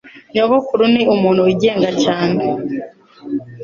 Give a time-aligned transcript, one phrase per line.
[0.33, 2.43] Nyogokuru ni umuntu wigenga cyane.